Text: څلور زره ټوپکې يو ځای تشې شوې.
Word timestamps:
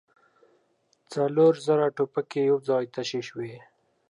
څلور 1.13 1.53
زره 1.67 1.85
ټوپکې 1.95 2.41
يو 2.49 2.57
ځای 2.69 2.83
تشې 2.93 3.21
شوې. 3.29 3.53